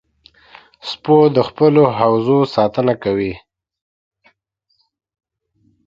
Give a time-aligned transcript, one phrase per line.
[0.89, 3.33] سپو د خپلو حوزو ساتنه کوي.